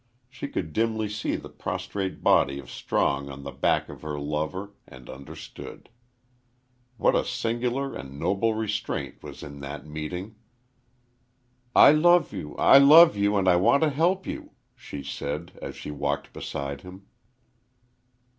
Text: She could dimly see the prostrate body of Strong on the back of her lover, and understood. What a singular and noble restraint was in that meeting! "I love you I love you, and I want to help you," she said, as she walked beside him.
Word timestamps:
She 0.29 0.47
could 0.47 0.73
dimly 0.73 1.07
see 1.07 1.35
the 1.35 1.47
prostrate 1.47 2.23
body 2.23 2.57
of 2.57 2.71
Strong 2.71 3.29
on 3.29 3.43
the 3.43 3.51
back 3.51 3.87
of 3.87 4.01
her 4.01 4.19
lover, 4.19 4.73
and 4.87 5.07
understood. 5.07 5.89
What 6.97 7.13
a 7.15 7.23
singular 7.23 7.93
and 7.95 8.19
noble 8.19 8.55
restraint 8.55 9.21
was 9.21 9.43
in 9.43 9.59
that 9.59 9.85
meeting! 9.85 10.37
"I 11.75 11.91
love 11.91 12.33
you 12.33 12.55
I 12.57 12.79
love 12.79 13.15
you, 13.15 13.37
and 13.37 13.47
I 13.47 13.57
want 13.57 13.83
to 13.83 13.91
help 13.91 14.25
you," 14.25 14.53
she 14.75 15.03
said, 15.03 15.51
as 15.61 15.75
she 15.75 15.91
walked 15.91 16.33
beside 16.33 16.81
him. 16.81 17.05